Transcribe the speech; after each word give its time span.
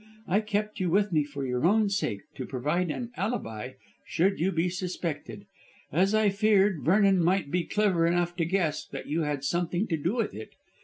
I 0.27 0.39
kept 0.39 0.79
you 0.79 0.89
with 0.89 1.11
me 1.11 1.23
for 1.23 1.45
your 1.45 1.63
own 1.63 1.87
sake, 1.91 2.21
to 2.33 2.47
provide 2.47 2.89
an 2.89 3.11
alibi 3.17 3.73
should 4.03 4.39
you 4.39 4.51
be 4.51 4.67
suspected, 4.67 5.45
as 5.91 6.15
I 6.15 6.29
feared 6.29 6.81
Vernon 6.83 7.23
might 7.23 7.51
be 7.51 7.65
clever 7.65 8.07
enough 8.07 8.35
to 8.37 8.45
guess 8.45 8.83
that 8.87 9.05
you 9.05 9.21
had 9.21 9.43
something 9.43 9.85
to 9.89 9.97
do 9.97 10.15
with 10.15 10.33
it. 10.33 10.53